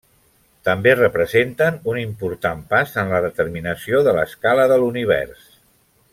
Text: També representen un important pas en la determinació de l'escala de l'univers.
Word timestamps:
També 0.67 0.93
representen 0.99 1.77
un 1.93 1.99
important 2.03 2.65
pas 2.73 2.95
en 3.03 3.13
la 3.17 3.21
determinació 3.27 4.01
de 4.09 4.15
l'escala 4.21 4.67
de 4.73 4.81
l'univers. 4.85 5.47